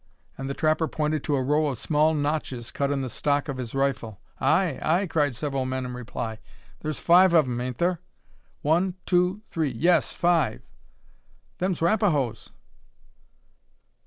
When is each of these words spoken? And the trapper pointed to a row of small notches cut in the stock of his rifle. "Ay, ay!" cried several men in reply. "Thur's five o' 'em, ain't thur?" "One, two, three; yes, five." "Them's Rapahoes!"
And 0.35 0.49
the 0.49 0.55
trapper 0.55 0.87
pointed 0.87 1.23
to 1.25 1.35
a 1.35 1.43
row 1.43 1.67
of 1.67 1.77
small 1.77 2.15
notches 2.15 2.71
cut 2.71 2.89
in 2.89 3.01
the 3.03 3.07
stock 3.07 3.47
of 3.47 3.57
his 3.57 3.75
rifle. 3.75 4.19
"Ay, 4.39 4.79
ay!" 4.81 5.05
cried 5.05 5.35
several 5.35 5.63
men 5.63 5.85
in 5.85 5.93
reply. 5.93 6.39
"Thur's 6.79 6.97
five 6.97 7.35
o' 7.35 7.39
'em, 7.41 7.61
ain't 7.61 7.77
thur?" 7.77 7.99
"One, 8.63 8.95
two, 9.05 9.43
three; 9.51 9.69
yes, 9.69 10.11
five." 10.11 10.63
"Them's 11.59 11.81
Rapahoes!" 11.83 12.49